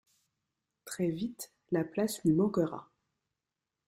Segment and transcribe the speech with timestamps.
[0.85, 2.89] Très vite la place lui manquera.